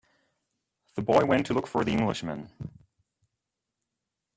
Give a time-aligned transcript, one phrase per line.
[0.95, 2.49] The boy went to look for the Englishman.